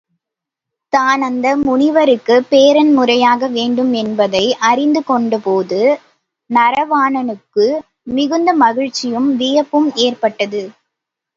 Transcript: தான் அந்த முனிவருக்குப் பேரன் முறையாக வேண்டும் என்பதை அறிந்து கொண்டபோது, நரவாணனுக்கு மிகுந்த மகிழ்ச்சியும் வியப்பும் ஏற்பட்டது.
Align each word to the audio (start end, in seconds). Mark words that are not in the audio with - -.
தான் 0.93 1.21
அந்த 1.21 1.47
முனிவருக்குப் 1.57 2.47
பேரன் 2.49 2.93
முறையாக 2.93 3.47
வேண்டும் 3.47 3.93
என்பதை 3.93 4.43
அறிந்து 4.61 5.01
கொண்டபோது, 5.07 5.81
நரவாணனுக்கு 6.49 7.67
மிகுந்த 8.11 8.53
மகிழ்ச்சியும் 8.63 9.29
வியப்பும் 9.35 9.89
ஏற்பட்டது. 9.99 10.63